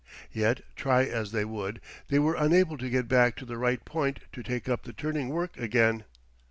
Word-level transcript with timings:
Yet 0.33 0.63
try 0.75 1.03
as 1.03 1.31
they 1.31 1.45
would, 1.45 1.79
they 2.07 2.17
were 2.17 2.33
unable 2.33 2.75
to 2.75 2.89
get 2.89 3.07
back 3.07 3.35
to 3.35 3.45
the 3.45 3.59
right 3.59 3.85
point 3.85 4.17
to 4.33 4.41
take 4.41 4.67
up 4.67 4.81
the 4.81 4.93
turning 4.93 5.29
work 5.29 5.57
again. 5.57 6.05